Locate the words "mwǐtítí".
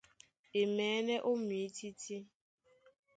1.43-2.17